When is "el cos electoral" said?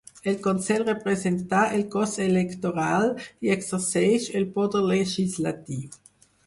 1.75-3.07